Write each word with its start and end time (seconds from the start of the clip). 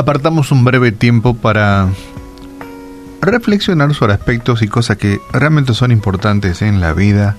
apartamos 0.00 0.50
un 0.50 0.64
breve 0.64 0.92
tiempo 0.92 1.34
para 1.34 1.88
reflexionar 3.20 3.94
sobre 3.94 4.14
aspectos 4.14 4.62
y 4.62 4.68
cosas 4.68 4.96
que 4.96 5.20
realmente 5.32 5.74
son 5.74 5.92
importantes 5.92 6.62
en 6.62 6.80
la 6.80 6.94
vida 6.94 7.36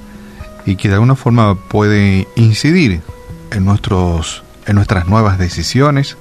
y 0.66 0.76
que 0.76 0.88
de 0.88 0.94
alguna 0.96 1.16
forma 1.16 1.56
puede 1.56 2.28
incidir 2.36 3.02
en 3.52 3.66
nuestros 3.66 4.44
en 4.68 4.76
nuestras 4.76 5.08
nuevas 5.08 5.40
decisiones 5.40 6.18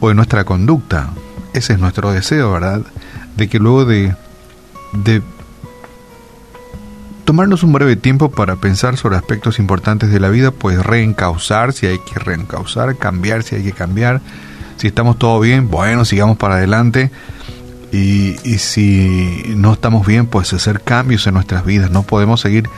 o 0.00 0.10
en 0.10 0.16
nuestra 0.16 0.44
conducta. 0.44 1.10
Ese 1.54 1.72
es 1.72 1.78
nuestro 1.78 2.12
deseo, 2.12 2.52
¿verdad? 2.52 2.82
De 3.36 3.48
que 3.48 3.58
luego 3.58 3.86
de, 3.86 4.14
de 4.92 5.22
tomarnos 7.24 7.62
un 7.62 7.72
breve 7.72 7.96
tiempo 7.96 8.30
para 8.30 8.56
pensar 8.56 8.98
sobre 8.98 9.16
aspectos 9.16 9.58
importantes 9.58 10.10
de 10.10 10.20
la 10.20 10.28
vida, 10.28 10.50
pues 10.50 10.84
reencauzar 10.84 11.72
si 11.72 11.86
hay 11.86 11.98
que 12.00 12.18
reencauzar, 12.18 12.96
cambiar 12.96 13.42
si 13.42 13.56
hay 13.56 13.62
que 13.62 13.72
cambiar. 13.72 14.20
Si 14.82 14.88
estamos 14.88 15.16
todo 15.16 15.38
bien, 15.38 15.70
bueno, 15.70 16.04
sigamos 16.04 16.36
para 16.36 16.56
adelante. 16.56 17.12
Y, 17.92 18.34
si 18.58 19.44
no 19.54 19.74
estamos 19.74 20.04
bien, 20.04 20.26
pues 20.26 20.52
hacer 20.52 20.80
cambios 20.80 21.24
en 21.28 21.34
nuestras 21.34 21.64
vidas. 21.64 21.92
No 21.92 22.02
podemos 22.02 22.40
seguir 22.40 22.68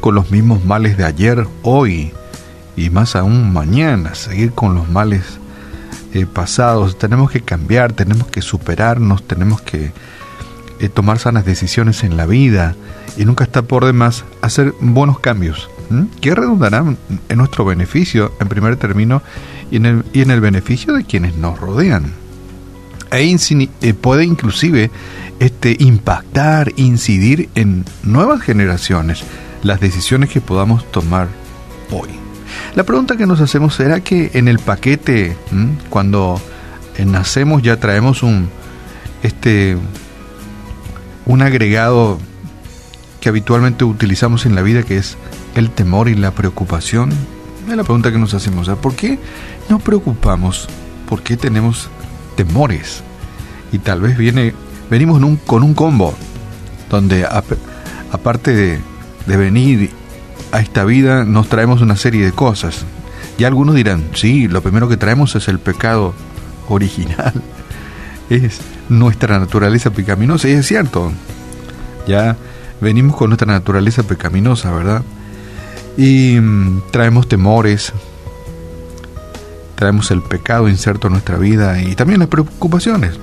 con 0.00 0.16
los 0.16 0.32
mismos 0.32 0.64
males 0.64 0.96
de 0.96 1.04
ayer, 1.04 1.46
hoy 1.62 2.10
y 2.74 2.90
más 2.90 3.14
aún 3.14 3.52
mañana, 3.52 4.16
seguir 4.16 4.50
con 4.50 4.74
los 4.74 4.88
males 4.88 5.22
eh, 6.14 6.26
pasados. 6.26 6.98
Tenemos 6.98 7.30
que 7.30 7.42
cambiar, 7.42 7.92
tenemos 7.92 8.26
que 8.26 8.42
superarnos, 8.42 9.22
tenemos 9.22 9.60
que 9.60 9.92
eh, 10.80 10.88
tomar 10.88 11.20
sanas 11.20 11.44
decisiones 11.44 12.02
en 12.02 12.16
la 12.16 12.26
vida 12.26 12.74
y 13.16 13.24
nunca 13.24 13.44
está 13.44 13.62
por 13.62 13.84
demás 13.84 14.24
hacer 14.40 14.74
buenos 14.80 15.20
cambios 15.20 15.70
que 16.20 16.34
redundarán 16.34 16.98
en 17.28 17.38
nuestro 17.38 17.64
beneficio 17.64 18.32
en 18.40 18.48
primer 18.48 18.76
término 18.76 19.22
y 19.70 19.76
en 19.76 19.86
el, 19.86 20.04
y 20.12 20.22
en 20.22 20.30
el 20.30 20.40
beneficio 20.40 20.94
de 20.94 21.04
quienes 21.04 21.36
nos 21.36 21.58
rodean. 21.58 22.12
E 23.10 23.36
eh, 23.82 23.94
puede 23.94 24.24
inclusive 24.24 24.90
este, 25.38 25.76
impactar, 25.78 26.72
incidir 26.76 27.50
en 27.54 27.84
nuevas 28.02 28.40
generaciones 28.40 29.22
las 29.62 29.80
decisiones 29.80 30.30
que 30.30 30.40
podamos 30.40 30.90
tomar 30.90 31.28
hoy. 31.90 32.08
La 32.74 32.84
pregunta 32.84 33.16
que 33.16 33.26
nos 33.26 33.40
hacemos 33.40 33.74
será 33.74 34.00
que 34.00 34.30
en 34.34 34.48
el 34.48 34.58
paquete, 34.58 35.36
cuando 35.90 36.40
eh, 36.96 37.04
nacemos 37.04 37.62
ya 37.62 37.76
traemos 37.78 38.22
un 38.22 38.48
este 39.22 39.76
un 41.26 41.42
agregado 41.42 42.18
que 43.22 43.30
habitualmente 43.30 43.84
utilizamos 43.84 44.44
en 44.44 44.54
la 44.54 44.60
vida 44.60 44.82
que 44.82 44.98
es 44.98 45.16
el 45.54 45.70
temor 45.70 46.10
y 46.10 46.14
la 46.14 46.32
preocupación. 46.32 47.10
Es 47.66 47.74
la 47.74 47.84
pregunta 47.84 48.12
que 48.12 48.18
nos 48.18 48.34
hacemos, 48.34 48.68
¿por 48.80 48.94
qué 48.94 49.18
nos 49.70 49.80
preocupamos? 49.80 50.68
¿Por 51.08 51.22
qué 51.22 51.38
tenemos 51.38 51.88
temores? 52.36 53.02
Y 53.72 53.78
tal 53.78 54.02
vez 54.02 54.18
viene 54.18 54.52
venimos 54.90 55.22
con 55.46 55.62
un 55.62 55.72
combo 55.72 56.14
donde 56.90 57.24
aparte 58.10 58.54
de 58.54 58.92
de 59.26 59.36
venir 59.36 59.90
a 60.50 60.60
esta 60.60 60.84
vida 60.84 61.24
nos 61.24 61.48
traemos 61.48 61.80
una 61.80 61.96
serie 61.96 62.24
de 62.24 62.32
cosas. 62.32 62.84
Y 63.38 63.44
algunos 63.44 63.74
dirán, 63.74 64.04
sí, 64.14 64.48
lo 64.48 64.62
primero 64.62 64.88
que 64.88 64.96
traemos 64.96 65.34
es 65.34 65.48
el 65.48 65.58
pecado 65.58 66.14
original, 66.68 67.32
es 68.30 68.60
nuestra 68.88 69.38
naturaleza 69.38 69.90
pecaminosa, 69.90 70.48
y 70.48 70.52
es 70.52 70.66
cierto, 70.66 71.12
ya 72.06 72.36
venimos 72.82 73.16
con 73.16 73.30
nuestra 73.30 73.46
naturaleza 73.46 74.02
pecaminosa, 74.02 74.72
¿verdad? 74.72 75.02
Y 75.96 76.38
mm, 76.38 76.82
traemos 76.90 77.28
temores, 77.28 77.92
traemos 79.76 80.10
el 80.10 80.22
pecado 80.22 80.68
inserto 80.68 81.06
en 81.06 81.14
nuestra 81.14 81.38
vida 81.38 81.80
y 81.80 81.94
también 81.94 82.20
las 82.20 82.28
preocupaciones. 82.28 83.18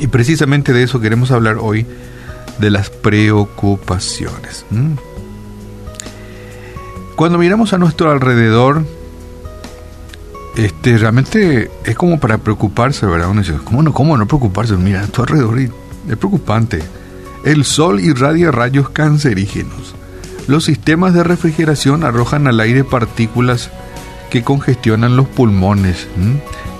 Y 0.00 0.06
precisamente 0.06 0.72
de 0.72 0.84
eso 0.84 1.00
queremos 1.00 1.30
hablar 1.30 1.58
hoy, 1.60 1.86
de 2.58 2.70
las 2.70 2.90
preocupaciones. 2.90 4.64
Cuando 7.16 7.38
miramos 7.38 7.72
a 7.72 7.78
nuestro 7.78 8.10
alrededor, 8.10 8.84
este, 10.56 10.98
realmente 10.98 11.70
es 11.84 11.96
como 11.96 12.18
para 12.18 12.38
preocuparse, 12.38 13.06
¿verdad? 13.06 13.28
Uno 13.28 13.40
dice, 13.40 13.54
¿cómo 13.64 13.82
no, 13.82 13.92
cómo 13.92 14.16
no 14.16 14.26
preocuparse? 14.26 14.76
Mira, 14.76 15.02
a 15.02 15.06
tu 15.06 15.22
alrededor 15.22 15.58
es 15.58 15.70
preocupante. 16.16 16.82
El 17.44 17.64
sol 17.64 18.00
irradia 18.00 18.50
rayos 18.50 18.90
cancerígenos. 18.90 19.94
Los 20.46 20.64
sistemas 20.64 21.14
de 21.14 21.24
refrigeración 21.24 22.04
arrojan 22.04 22.46
al 22.46 22.60
aire 22.60 22.84
partículas 22.84 23.70
que 24.30 24.42
congestionan 24.42 25.16
los 25.16 25.28
pulmones, 25.28 26.06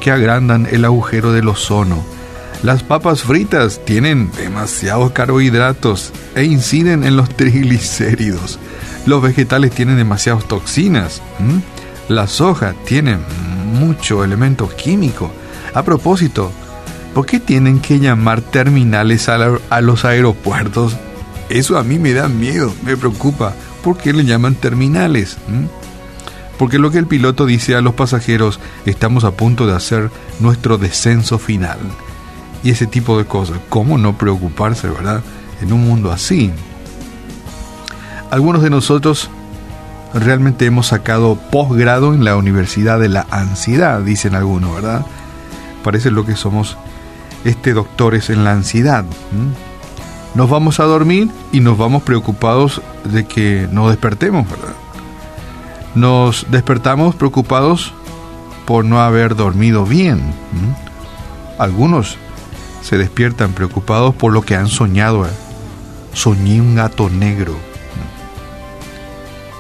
que 0.00 0.10
agrandan 0.10 0.66
el 0.70 0.84
agujero 0.84 1.32
del 1.32 1.48
ozono. 1.48 2.04
Las 2.62 2.82
papas 2.82 3.22
fritas 3.22 3.84
tienen 3.84 4.32
demasiados 4.32 5.12
carbohidratos 5.12 6.12
e 6.34 6.44
inciden 6.44 7.04
en 7.04 7.16
los 7.16 7.28
triglicéridos 7.36 8.58
los 9.08 9.22
vegetales 9.22 9.72
tienen 9.72 9.96
demasiadas 9.96 10.46
toxinas. 10.46 11.22
La 12.08 12.26
soja 12.26 12.74
tiene 12.84 13.18
mucho 13.64 14.22
elemento 14.22 14.68
químico. 14.68 15.32
A 15.74 15.82
propósito, 15.82 16.52
¿por 17.14 17.26
qué 17.26 17.40
tienen 17.40 17.80
que 17.80 17.98
llamar 17.98 18.40
terminales 18.40 19.28
a, 19.28 19.80
los 19.80 20.04
aeropuertos? 20.04 20.96
Eso 21.48 21.78
a 21.78 21.84
mí 21.84 21.98
me 21.98 22.12
da 22.12 22.28
miedo, 22.28 22.72
me 22.84 22.96
preocupa. 22.96 23.54
¿Por 23.82 23.96
qué 23.96 24.12
le 24.12 24.24
llaman 24.24 24.54
terminales? 24.54 25.38
Porque 26.58 26.78
lo 26.78 26.90
que 26.90 26.98
el 26.98 27.06
piloto 27.06 27.46
dice 27.46 27.74
a 27.74 27.80
los 27.80 27.94
pasajeros, 27.94 28.60
estamos 28.84 29.24
a 29.24 29.32
punto 29.32 29.66
de 29.66 29.74
hacer 29.74 30.10
nuestro 30.40 30.76
descenso 30.76 31.38
final. 31.38 31.78
Y 32.62 32.70
ese 32.70 32.86
tipo 32.86 33.16
de 33.16 33.24
cosas. 33.24 33.58
¿Cómo 33.68 33.98
no 33.98 34.18
preocuparse, 34.18 34.88
verdad? 34.88 35.22
En 35.62 35.72
un 35.72 35.86
mundo 35.86 36.10
así. 36.10 36.50
Algunos 38.30 38.62
de 38.62 38.70
nosotros 38.70 39.30
realmente 40.12 40.66
hemos 40.66 40.88
sacado 40.88 41.36
posgrado 41.50 42.14
en 42.14 42.24
la 42.24 42.36
Universidad 42.36 42.98
de 42.98 43.08
la 43.08 43.26
Ansiedad, 43.30 44.00
dicen 44.00 44.34
algunos, 44.34 44.74
¿verdad? 44.74 45.06
Parece 45.82 46.10
lo 46.10 46.26
que 46.26 46.36
somos 46.36 46.76
este 47.44 47.72
doctores 47.72 48.30
en 48.30 48.44
la 48.44 48.52
ansiedad. 48.52 49.04
Nos 50.34 50.50
vamos 50.50 50.80
a 50.80 50.84
dormir 50.84 51.30
y 51.52 51.60
nos 51.60 51.78
vamos 51.78 52.02
preocupados 52.02 52.82
de 53.04 53.26
que 53.26 53.68
nos 53.70 53.90
despertemos, 53.90 54.48
¿verdad? 54.48 54.74
Nos 55.94 56.46
despertamos 56.50 57.14
preocupados 57.14 57.92
por 58.66 58.84
no 58.84 59.00
haber 59.00 59.34
dormido 59.34 59.84
bien. 59.84 60.20
Algunos 61.58 62.16
se 62.82 62.98
despiertan 62.98 63.52
preocupados 63.52 64.14
por 64.14 64.32
lo 64.32 64.42
que 64.42 64.54
han 64.54 64.68
soñado. 64.68 65.26
¿eh? 65.26 65.30
Soñé 66.12 66.60
un 66.60 66.76
gato 66.76 67.10
negro 67.10 67.56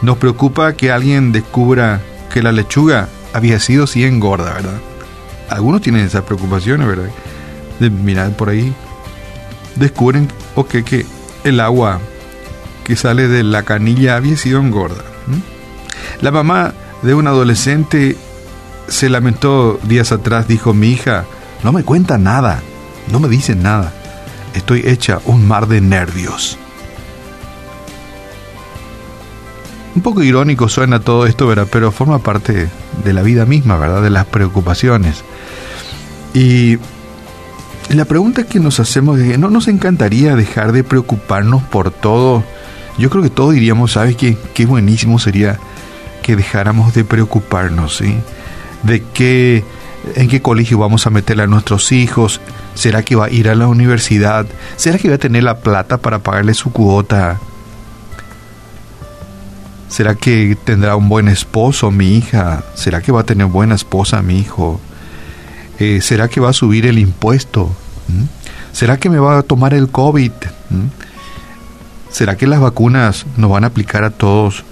nos 0.00 0.18
preocupa 0.18 0.74
que 0.74 0.92
alguien 0.92 1.32
descubra 1.32 2.00
que 2.32 2.42
la 2.42 2.52
lechuga 2.52 3.08
había 3.32 3.58
sido 3.58 3.84
así 3.84 4.04
engorda, 4.04 4.54
¿verdad? 4.54 4.80
Algunos 5.50 5.80
tienen 5.80 6.06
esas 6.06 6.22
preocupaciones, 6.22 6.86
¿verdad? 6.86 7.10
De 7.80 7.90
mirar 7.90 8.36
por 8.36 8.48
ahí, 8.48 8.74
descubren 9.76 10.28
okay, 10.54 10.82
que 10.82 11.06
el 11.44 11.60
agua 11.60 12.00
que 12.84 12.96
sale 12.96 13.28
de 13.28 13.42
la 13.42 13.62
canilla 13.62 14.16
había 14.16 14.36
sido 14.36 14.60
engorda. 14.60 15.04
La 16.20 16.30
mamá 16.30 16.74
de 17.02 17.14
un 17.14 17.26
adolescente 17.26 18.16
se 18.88 19.08
lamentó 19.08 19.78
días 19.84 20.10
atrás, 20.10 20.48
dijo, 20.48 20.74
mi 20.74 20.88
hija, 20.88 21.24
no 21.62 21.72
me 21.72 21.84
cuenta 21.84 22.18
nada, 22.18 22.62
no 23.12 23.20
me 23.20 23.28
dice 23.28 23.54
nada, 23.54 23.92
estoy 24.54 24.82
hecha 24.86 25.20
un 25.26 25.46
mar 25.46 25.68
de 25.68 25.80
nervios. 25.80 26.58
Un 29.94 30.02
poco 30.02 30.22
irónico 30.22 30.68
suena 30.68 31.00
todo 31.00 31.26
esto, 31.26 31.46
¿verdad? 31.46 31.66
Pero 31.70 31.90
forma 31.90 32.20
parte 32.20 32.68
de 33.04 33.12
la 33.12 33.22
vida 33.22 33.44
misma, 33.46 33.76
¿verdad? 33.76 34.02
De 34.02 34.10
las 34.10 34.26
preocupaciones. 34.26 35.24
Y 36.34 36.78
la 37.96 38.04
pregunta 38.04 38.44
que 38.44 38.60
nos 38.60 38.80
hacemos 38.80 39.18
es, 39.18 39.38
¿no 39.38 39.48
nos 39.48 39.68
encantaría 39.68 40.36
dejar 40.36 40.72
de 40.72 40.84
preocuparnos 40.84 41.62
por 41.62 41.90
todo? 41.90 42.44
Yo 42.98 43.08
creo 43.10 43.22
que 43.22 43.30
todos 43.30 43.54
diríamos, 43.54 43.92
¿sabes 43.92 44.16
qué? 44.16 44.36
Qué 44.54 44.66
buenísimo 44.66 45.18
sería 45.18 45.58
que 46.22 46.36
dejáramos 46.36 46.92
de 46.92 47.04
preocuparnos, 47.04 47.96
¿sí? 47.96 48.14
De 48.82 49.02
qué, 49.14 49.64
en 50.16 50.28
qué 50.28 50.42
colegio 50.42 50.78
vamos 50.78 51.06
a 51.06 51.10
meter 51.10 51.40
a 51.40 51.46
nuestros 51.46 51.90
hijos, 51.92 52.40
¿será 52.74 53.02
que 53.02 53.16
va 53.16 53.26
a 53.26 53.30
ir 53.30 53.48
a 53.48 53.54
la 53.54 53.68
universidad? 53.68 54.46
¿Será 54.76 54.98
que 54.98 55.08
va 55.08 55.14
a 55.14 55.18
tener 55.18 55.44
la 55.44 55.60
plata 55.60 55.96
para 55.96 56.18
pagarle 56.18 56.52
su 56.52 56.70
cuota? 56.70 57.38
¿Será 59.88 60.14
que 60.14 60.56
tendrá 60.64 60.96
un 60.96 61.08
buen 61.08 61.28
esposo 61.28 61.90
mi 61.90 62.18
hija? 62.18 62.64
¿Será 62.74 63.00
que 63.00 63.12
va 63.12 63.20
a 63.20 63.24
tener 63.24 63.46
buena 63.46 63.74
esposa 63.74 64.20
mi 64.20 64.38
hijo? 64.38 64.80
Eh, 65.78 66.00
¿Será 66.00 66.28
que 66.28 66.40
va 66.40 66.50
a 66.50 66.52
subir 66.52 66.86
el 66.86 66.98
impuesto? 66.98 67.66
¿Mm? 68.08 68.24
¿Será 68.72 68.98
que 68.98 69.10
me 69.10 69.18
va 69.18 69.38
a 69.38 69.42
tomar 69.42 69.74
el 69.74 69.88
COVID? 69.88 70.32
¿Mm? 70.70 70.86
¿Será 72.10 72.36
que 72.36 72.46
las 72.46 72.60
vacunas 72.60 73.26
nos 73.36 73.50
van 73.50 73.64
a 73.64 73.68
aplicar 73.68 74.04
a 74.04 74.10
todos? 74.10 74.64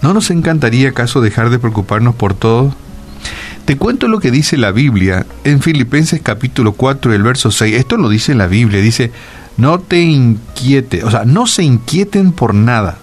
¿No 0.00 0.14
nos 0.14 0.30
encantaría 0.30 0.90
acaso 0.90 1.20
dejar 1.20 1.50
de 1.50 1.58
preocuparnos 1.58 2.14
por 2.14 2.34
todo? 2.34 2.74
Te 3.64 3.76
cuento 3.76 4.08
lo 4.08 4.20
que 4.20 4.30
dice 4.30 4.56
la 4.56 4.70
Biblia 4.70 5.26
en 5.44 5.60
Filipenses 5.60 6.22
capítulo 6.22 6.72
4, 6.72 7.12
el 7.12 7.22
verso 7.22 7.50
6. 7.50 7.76
Esto 7.76 7.96
lo 7.98 8.08
dice 8.08 8.34
la 8.34 8.46
Biblia, 8.46 8.80
dice, 8.80 9.12
no 9.58 9.80
te 9.80 10.00
inquiete, 10.00 11.04
o 11.04 11.10
sea, 11.10 11.24
no 11.24 11.46
se 11.46 11.64
inquieten 11.64 12.32
por 12.32 12.54
nada. 12.54 12.96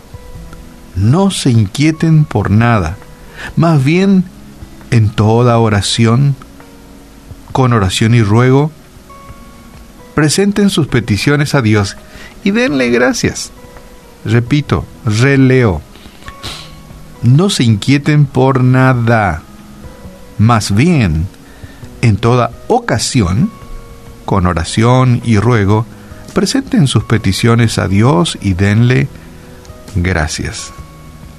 No 0.95 1.29
se 1.29 1.51
inquieten 1.51 2.23
por 2.23 2.49
nada. 2.49 2.97
Más 3.57 3.83
bien, 3.83 4.23
en 4.91 5.09
toda 5.09 5.57
oración, 5.59 6.35
con 7.51 7.73
oración 7.73 8.13
y 8.13 8.21
ruego, 8.21 8.71
presenten 10.13 10.69
sus 10.69 10.87
peticiones 10.87 11.55
a 11.55 11.61
Dios 11.61 11.97
y 12.43 12.51
denle 12.51 12.89
gracias. 12.89 13.51
Repito, 14.23 14.85
releo. 15.05 15.81
No 17.21 17.49
se 17.49 17.63
inquieten 17.63 18.25
por 18.25 18.63
nada. 18.63 19.41
Más 20.37 20.73
bien, 20.73 21.27
en 22.01 22.17
toda 22.17 22.51
ocasión, 22.67 23.51
con 24.25 24.45
oración 24.47 25.21
y 25.23 25.37
ruego, 25.37 25.85
presenten 26.33 26.87
sus 26.87 27.03
peticiones 27.03 27.77
a 27.77 27.87
Dios 27.87 28.37
y 28.41 28.53
denle 28.53 29.07
gracias. 29.95 30.73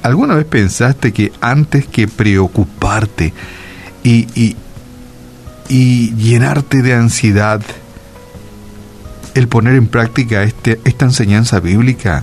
¿Alguna 0.06 0.36
vez 0.36 0.46
pensaste 0.46 1.12
que 1.12 1.32
antes 1.40 1.86
que 1.86 2.06
preocuparte 2.06 3.34
y, 4.04 4.28
y, 4.40 4.54
y 5.68 6.14
llenarte 6.14 6.82
de 6.82 6.94
ansiedad, 6.94 7.60
el 9.34 9.48
poner 9.48 9.74
en 9.74 9.88
práctica 9.88 10.44
este, 10.44 10.80
esta 10.84 11.06
enseñanza 11.06 11.58
bíblica. 11.58 12.22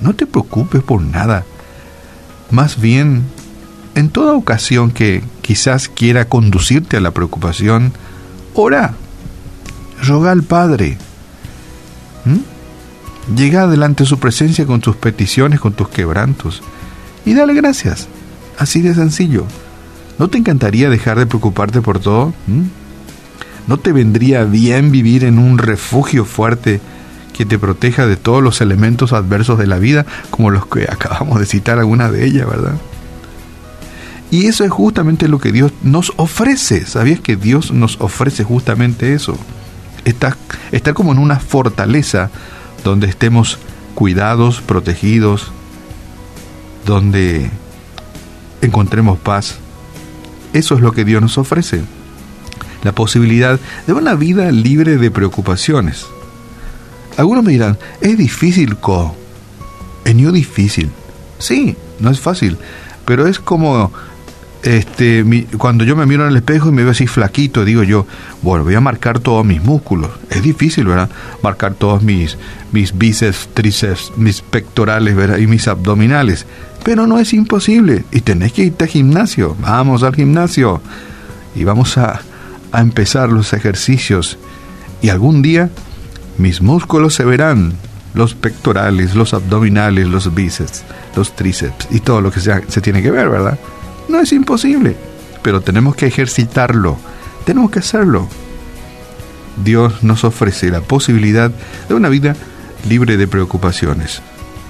No 0.00 0.14
te 0.14 0.24
preocupes 0.24 0.82
por 0.82 1.02
nada. 1.02 1.44
Más 2.50 2.80
bien, 2.80 3.24
en 3.94 4.08
toda 4.08 4.32
ocasión 4.32 4.90
que 4.90 5.22
quizás 5.42 5.88
quiera 5.88 6.24
conducirte 6.24 6.96
a 6.96 7.00
la 7.00 7.10
preocupación, 7.10 7.92
ora, 8.54 8.94
roga 10.02 10.32
al 10.32 10.42
Padre. 10.42 10.96
Llega 13.36 13.66
delante 13.66 14.04
de 14.04 14.08
su 14.08 14.18
presencia 14.18 14.64
con 14.64 14.80
tus 14.80 14.96
peticiones, 14.96 15.60
con 15.60 15.74
tus 15.74 15.90
quebrantos, 15.90 16.62
y 17.24 17.34
dale 17.34 17.54
gracias. 17.54 18.08
Así 18.58 18.82
de 18.82 18.94
sencillo. 18.94 19.44
¿No 20.18 20.28
te 20.28 20.38
encantaría 20.38 20.90
dejar 20.90 21.18
de 21.18 21.26
preocuparte 21.26 21.80
por 21.80 21.98
todo? 21.98 22.32
¿No 23.66 23.78
te 23.78 23.92
vendría 23.92 24.44
bien 24.44 24.92
vivir 24.92 25.24
en 25.24 25.38
un 25.38 25.58
refugio 25.58 26.24
fuerte 26.24 26.80
que 27.32 27.44
te 27.44 27.58
proteja 27.58 28.06
de 28.06 28.16
todos 28.16 28.42
los 28.42 28.60
elementos 28.60 29.12
adversos 29.12 29.58
de 29.58 29.66
la 29.66 29.78
vida, 29.78 30.06
como 30.30 30.50
los 30.50 30.66
que 30.66 30.84
acabamos 30.90 31.40
de 31.40 31.46
citar 31.46 31.78
alguna 31.78 32.10
de 32.10 32.26
ellas, 32.26 32.48
verdad? 32.48 32.74
Y 34.30 34.46
eso 34.46 34.64
es 34.64 34.70
justamente 34.70 35.28
lo 35.28 35.38
que 35.38 35.52
Dios 35.52 35.72
nos 35.82 36.12
ofrece. 36.16 36.86
¿Sabías 36.86 37.20
que 37.20 37.36
Dios 37.36 37.72
nos 37.72 38.00
ofrece 38.00 38.42
justamente 38.44 39.14
eso? 39.14 39.36
Estar, 40.04 40.36
estar 40.72 40.94
como 40.94 41.12
en 41.12 41.18
una 41.18 41.38
fortaleza 41.38 42.30
donde 42.82 43.06
estemos 43.08 43.58
cuidados, 43.94 44.60
protegidos, 44.60 45.52
donde 46.84 47.50
encontremos 48.60 49.18
paz. 49.18 49.56
Eso 50.52 50.74
es 50.74 50.80
lo 50.80 50.92
que 50.92 51.04
Dios 51.04 51.20
nos 51.20 51.38
ofrece 51.38 51.82
la 52.84 52.92
posibilidad 52.92 53.58
de 53.86 53.92
una 53.92 54.14
vida 54.14 54.52
libre 54.52 54.98
de 54.98 55.10
preocupaciones. 55.10 56.06
Algunos 57.16 57.42
me 57.42 57.52
dirán, 57.52 57.78
es 58.00 58.16
difícil, 58.16 58.76
co. 58.76 59.16
Es 60.04 60.14
difícil. 60.32 60.90
Sí, 61.38 61.76
no 61.98 62.10
es 62.10 62.20
fácil, 62.20 62.58
pero 63.06 63.26
es 63.26 63.38
como 63.38 63.90
este, 64.64 65.46
cuando 65.58 65.84
yo 65.84 65.94
me 65.94 66.06
miro 66.06 66.24
en 66.24 66.30
el 66.30 66.36
espejo 66.36 66.68
y 66.68 66.72
me 66.72 66.82
veo 66.82 66.92
así 66.92 67.06
flaquito, 67.06 67.64
digo 67.64 67.82
yo, 67.82 68.06
bueno, 68.42 68.64
voy 68.64 68.74
a 68.74 68.80
marcar 68.80 69.20
todos 69.20 69.44
mis 69.44 69.62
músculos. 69.62 70.10
Es 70.30 70.42
difícil, 70.42 70.86
¿verdad? 70.86 71.10
Marcar 71.42 71.74
todos 71.74 72.02
mis, 72.02 72.38
mis 72.72 72.96
bíceps, 72.96 73.48
tríceps, 73.54 74.12
mis 74.16 74.40
pectorales, 74.40 75.14
¿verdad? 75.14 75.38
Y 75.38 75.46
mis 75.46 75.68
abdominales. 75.68 76.46
Pero 76.82 77.06
no 77.06 77.18
es 77.18 77.32
imposible. 77.32 78.04
Y 78.10 78.22
tenés 78.22 78.52
que 78.52 78.64
irte 78.64 78.84
al 78.84 78.90
gimnasio. 78.90 79.56
Vamos 79.60 80.02
al 80.02 80.14
gimnasio. 80.14 80.80
Y 81.54 81.64
vamos 81.64 81.96
a, 81.98 82.20
a 82.72 82.80
empezar 82.80 83.30
los 83.30 83.52
ejercicios 83.52 84.38
y 85.04 85.10
algún 85.10 85.42
día 85.42 85.68
mis 86.38 86.62
músculos 86.62 87.14
se 87.14 87.26
verán, 87.26 87.74
los 88.14 88.34
pectorales, 88.34 89.14
los 89.14 89.34
abdominales, 89.34 90.08
los 90.08 90.34
bíceps, 90.34 90.82
los 91.14 91.36
tríceps 91.36 91.88
y 91.90 92.00
todo 92.00 92.22
lo 92.22 92.30
que 92.30 92.40
se, 92.40 92.64
se 92.68 92.80
tiene 92.80 93.02
que 93.02 93.10
ver, 93.10 93.28
¿verdad? 93.28 93.58
No 94.14 94.20
es 94.20 94.32
imposible, 94.32 94.94
pero 95.42 95.60
tenemos 95.60 95.96
que 95.96 96.06
ejercitarlo, 96.06 96.96
tenemos 97.44 97.72
que 97.72 97.80
hacerlo. 97.80 98.28
Dios 99.64 100.04
nos 100.04 100.22
ofrece 100.22 100.70
la 100.70 100.82
posibilidad 100.82 101.50
de 101.88 101.94
una 101.94 102.08
vida 102.08 102.36
libre 102.88 103.16
de 103.16 103.26
preocupaciones. 103.26 104.22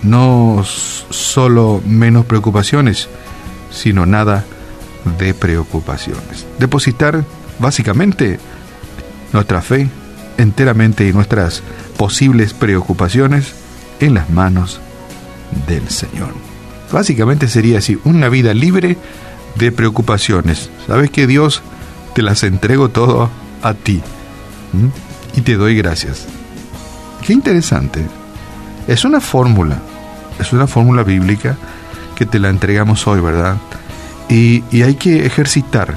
No 0.03 0.65
solo 0.65 1.83
menos 1.85 2.25
preocupaciones, 2.25 3.07
sino 3.71 4.07
nada 4.07 4.47
de 5.19 5.35
preocupaciones. 5.35 6.47
Depositar 6.59 7.23
básicamente 7.59 8.41
nuestra 9.35 9.61
fe 9.61 9.91
enteramente 10.39 11.07
y 11.07 11.13
nuestras 11.13 11.63
posibles 11.99 12.55
preocupaciones 12.55 13.53
en 14.01 14.15
las 14.15 14.31
manos 14.31 14.81
del 15.69 15.87
Señor. 15.91 16.33
Básicamente 16.91 17.47
sería 17.47 17.77
así, 17.77 17.99
una 18.05 18.31
vida 18.31 18.55
libre 18.55 18.97
de 19.57 19.73
preocupaciones. 19.73 20.71
Sabes 20.87 21.11
que 21.11 21.27
Dios 21.27 21.63
te 22.15 22.23
las 22.23 22.43
entrego 22.43 22.89
todo 22.89 23.31
a 23.63 23.75
ti 23.75 24.03
y 25.35 25.41
te 25.41 25.57
doy 25.57 25.77
gracias. 25.77 26.27
Qué 27.27 27.33
interesante. 27.33 28.07
Es 28.87 29.05
una 29.05 29.21
fórmula, 29.21 29.79
es 30.39 30.53
una 30.53 30.67
fórmula 30.67 31.03
bíblica 31.03 31.57
que 32.17 32.27
te 32.27 32.39
la 32.39 32.51
entregamos 32.51 33.07
hoy, 33.07 33.21
¿verdad? 33.21 33.57
Y, 34.29 34.63
y 34.71 34.83
hay 34.83 34.95
que 34.95 35.27
ejercitar 35.27 35.97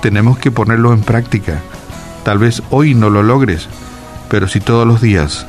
tenemos 0.00 0.38
que 0.38 0.50
ponerlo 0.50 0.92
en 0.92 1.00
práctica. 1.00 1.60
Tal 2.24 2.38
vez 2.38 2.62
hoy 2.70 2.94
no 2.94 3.10
lo 3.10 3.22
logres, 3.22 3.68
pero 4.28 4.48
si 4.48 4.60
todos 4.60 4.86
los 4.86 5.00
días 5.00 5.46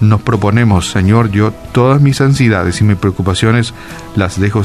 nos 0.00 0.22
proponemos, 0.22 0.90
Señor, 0.90 1.30
yo 1.30 1.52
todas 1.72 2.00
mis 2.00 2.20
ansiedades 2.20 2.80
y 2.80 2.84
mis 2.84 2.96
preocupaciones 2.96 3.74
las 4.16 4.40
dejo 4.40 4.62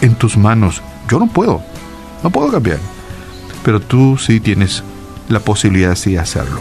en, 0.00 0.14
tus 0.14 0.36
manos. 0.36 0.82
Yo 1.10 1.18
no 1.18 1.26
puedo, 1.26 1.62
no 2.22 2.30
puedo 2.30 2.50
cambiar, 2.50 2.78
pero 3.64 3.80
tú 3.80 4.18
sí 4.18 4.40
tienes 4.40 4.82
la 5.28 5.40
posibilidad 5.40 5.96
de 5.96 6.18
hacerlo. 6.18 6.60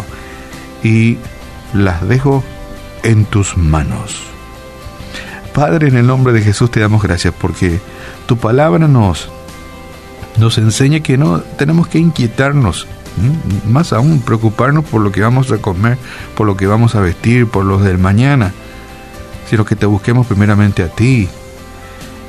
Y 0.83 1.17
las 1.73 2.07
dejo 2.07 2.43
en 3.03 3.25
tus 3.25 3.57
manos. 3.57 4.21
Padre, 5.53 5.87
en 5.87 5.97
el 5.97 6.07
nombre 6.07 6.33
de 6.33 6.41
Jesús 6.41 6.69
te 6.71 6.79
damos 6.79 7.01
gracias 7.01 7.33
porque 7.37 7.81
tu 8.27 8.37
palabra 8.37 8.87
nos 8.87 9.29
nos 10.37 10.57
enseña 10.59 10.99
que 10.99 11.17
no 11.17 11.39
tenemos 11.39 11.87
que 11.87 11.97
inquietarnos, 11.97 12.87
más 13.67 13.93
aún 13.93 14.21
preocuparnos 14.21 14.85
por 14.85 15.01
lo 15.01 15.11
que 15.11 15.21
vamos 15.21 15.51
a 15.51 15.57
comer, 15.57 15.97
por 16.35 16.47
lo 16.47 16.57
que 16.57 16.67
vamos 16.67 16.95
a 16.95 17.01
vestir, 17.01 17.47
por 17.47 17.65
los 17.65 17.83
del 17.83 17.97
mañana, 17.97 18.53
sino 19.49 19.65
que 19.65 19.75
te 19.75 19.85
busquemos 19.85 20.27
primeramente 20.27 20.83
a 20.83 20.89
ti 20.89 21.27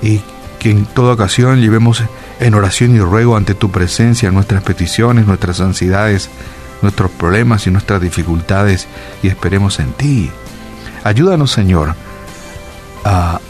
y 0.03 0.21
que 0.59 0.71
en 0.71 0.87
toda 0.87 1.15
ocasión 1.15 1.61
llevemos 1.61 2.03
en 2.41 2.55
oración 2.55 2.95
y 2.95 3.01
ruego 3.01 3.37
ante 3.37 3.55
tu 3.55 3.71
presencia 3.71 4.31
nuestras 4.31 4.63
peticiones, 4.63 5.27
nuestras 5.27 5.61
ansiedades, 5.61 6.31
nuestros 6.83 7.11
problemas 7.11 7.67
y 7.67 7.71
nuestras 7.71 8.01
dificultades 8.01 8.87
y 9.23 9.29
esperemos 9.29 9.81
en 9.81 9.93
ti. 9.93 10.31
Ayúdanos, 11.05 11.51
Señor, 11.51 11.95
a 13.05 13.41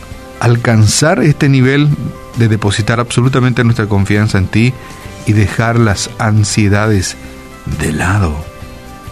alcanzar 0.40 1.20
este 1.20 1.48
nivel 1.48 1.88
de 2.36 2.48
depositar 2.48 3.00
absolutamente 3.00 3.64
nuestra 3.64 3.86
confianza 3.86 4.38
en 4.38 4.46
ti 4.46 4.72
y 5.28 5.34
dejar 5.34 5.78
las 5.78 6.10
ansiedades 6.18 7.16
de 7.78 7.92
lado. 7.92 8.34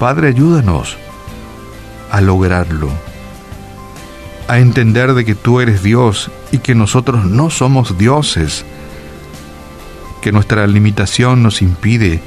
Padre, 0.00 0.28
ayúdanos 0.28 0.96
a 2.10 2.22
lograrlo, 2.22 2.88
a 4.48 4.58
entender 4.58 5.12
de 5.12 5.26
que 5.26 5.34
tú 5.34 5.60
eres 5.60 5.82
Dios 5.82 6.30
y 6.52 6.58
que 6.58 6.74
nosotros 6.74 7.26
no 7.26 7.50
somos 7.50 7.98
dioses, 7.98 8.64
que 10.22 10.32
nuestra 10.32 10.66
limitación 10.66 11.42
nos 11.42 11.60
impide 11.60 12.22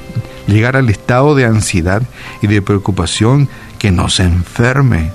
llegar 0.46 0.76
al 0.76 0.88
estado 0.88 1.34
de 1.34 1.44
ansiedad 1.44 2.02
y 2.40 2.46
de 2.46 2.62
preocupación 2.62 3.48
que 3.80 3.90
nos 3.90 4.20
enferme 4.20 5.10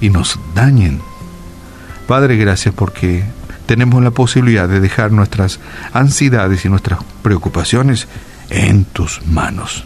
y 0.00 0.08
nos 0.08 0.40
dañen. 0.54 1.02
Padre, 2.06 2.36
gracias 2.36 2.74
porque 2.74 3.24
tenemos 3.66 4.02
la 4.02 4.10
posibilidad 4.10 4.68
de 4.68 4.80
dejar 4.80 5.12
nuestras 5.12 5.60
ansiedades 5.92 6.64
y 6.64 6.68
nuestras 6.68 7.00
preocupaciones 7.22 8.08
en 8.50 8.84
tus 8.84 9.26
manos. 9.26 9.84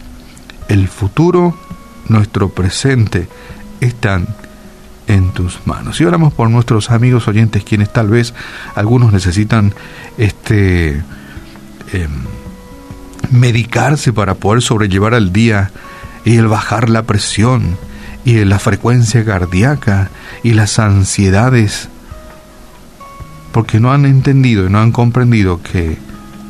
El 0.67 0.87
futuro, 0.87 1.57
nuestro 2.07 2.49
presente, 2.49 3.27
están 3.81 4.27
en 5.07 5.31
tus 5.31 5.59
manos. 5.65 5.99
Y 5.99 6.05
oramos 6.05 6.33
por 6.33 6.49
nuestros 6.49 6.91
amigos 6.91 7.27
oyentes, 7.27 7.63
quienes 7.63 7.91
tal 7.91 8.09
vez 8.09 8.33
algunos 8.75 9.11
necesitan 9.11 9.73
este 10.17 11.03
em, 11.91 12.11
medicarse 13.31 14.13
para 14.13 14.35
poder 14.35 14.61
sobrellevar 14.61 15.13
al 15.13 15.33
día 15.33 15.71
y 16.23 16.37
el 16.37 16.47
bajar 16.47 16.89
la 16.89 17.03
presión 17.03 17.77
y 18.23 18.43
la 18.45 18.59
frecuencia 18.59 19.25
cardíaca 19.25 20.09
y 20.43 20.53
las 20.53 20.79
ansiedades, 20.79 21.89
porque 23.51 23.79
no 23.79 23.91
han 23.91 24.05
entendido 24.05 24.65
y 24.65 24.69
no 24.69 24.79
han 24.79 24.91
comprendido 24.91 25.61
que 25.61 25.97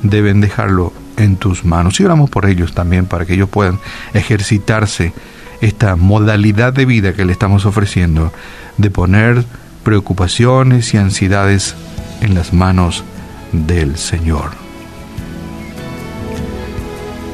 deben 0.03 0.41
dejarlo 0.41 0.93
en 1.17 1.38
tus 1.38 1.65
manos. 1.65 2.00
Y 2.00 2.05
oramos 2.05 2.29
por 2.29 2.46
ellos 2.46 2.74
también 2.74 3.05
para 3.05 3.25
que 3.25 3.34
ellos 3.34 3.50
puedan 3.50 3.79
ejercitarse 4.13 5.13
esta 5.62 5.96
modalidad 5.96 6.74
de 6.74 6.86
vida 6.86 7.13
que 7.13 7.25
le 7.25 7.31
estamos 7.31 7.65
ofreciendo, 7.65 8.34
de 8.77 8.89
poner 8.89 9.46
preocupaciones 9.84 10.93
y 10.93 10.98
ansiedades 10.98 11.75
en 12.22 12.34
las 12.34 12.53
manos 12.53 13.03
del 13.51 13.98
Señor. 13.98 14.51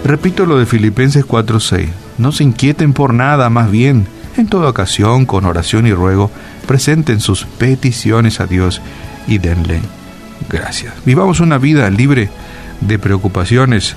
Repito 0.04 0.46
lo 0.46 0.58
de 0.58 0.66
Filipenses 0.66 1.26
4:6, 1.26 1.90
no 2.18 2.32
se 2.32 2.44
inquieten 2.44 2.94
por 2.94 3.14
nada, 3.14 3.50
más 3.50 3.70
bien, 3.70 4.08
en 4.38 4.48
toda 4.48 4.70
ocasión, 4.70 5.26
con 5.26 5.46
oración 5.46 5.88
y 5.88 5.94
ruego, 5.94 6.32
presenten 6.66 7.20
sus 7.20 7.46
peticiones 7.46 8.40
a 8.40 8.46
Dios 8.46 8.82
y 9.28 9.38
denle 9.38 9.82
gracias. 10.50 10.94
Vivamos 11.06 11.40
una 11.40 11.58
vida 11.58 11.90
libre 11.90 12.30
de 12.82 13.00
preocupaciones. 13.00 13.96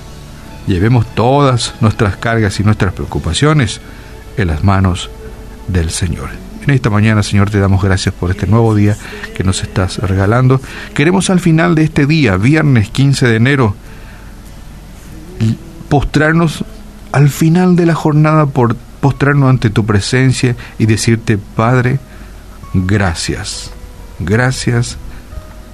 Llevemos 0.67 1.05
todas 1.15 1.73
nuestras 1.81 2.17
cargas 2.17 2.59
y 2.59 2.63
nuestras 2.63 2.93
preocupaciones 2.93 3.81
en 4.37 4.47
las 4.47 4.63
manos 4.63 5.09
del 5.67 5.89
Señor. 5.89 6.29
En 6.63 6.69
esta 6.69 6.91
mañana, 6.91 7.23
Señor, 7.23 7.49
te 7.49 7.59
damos 7.59 7.83
gracias 7.83 8.13
por 8.13 8.29
este 8.29 8.45
nuevo 8.45 8.75
día 8.75 8.95
que 9.35 9.43
nos 9.43 9.63
estás 9.63 9.97
regalando. 9.97 10.61
Queremos 10.93 11.29
al 11.29 11.39
final 11.39 11.73
de 11.73 11.83
este 11.83 12.05
día, 12.05 12.37
viernes 12.37 12.89
15 12.89 13.27
de 13.27 13.35
enero, 13.35 13.75
postrarnos 15.89 16.63
al 17.11 17.29
final 17.29 17.75
de 17.75 17.87
la 17.87 17.95
jornada 17.95 18.45
por 18.45 18.75
postrarnos 18.75 19.49
ante 19.49 19.71
tu 19.71 19.85
presencia 19.85 20.55
y 20.77 20.85
decirte, 20.85 21.39
Padre, 21.55 21.99
gracias, 22.73 23.71
gracias, 24.19 24.97